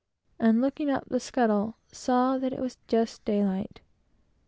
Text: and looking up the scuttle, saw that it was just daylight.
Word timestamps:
and 0.39 0.61
looking 0.61 0.89
up 0.89 1.07
the 1.09 1.19
scuttle, 1.19 1.77
saw 1.91 2.35
that 2.39 2.51
it 2.53 2.59
was 2.59 2.79
just 2.87 3.23
daylight. 3.23 3.81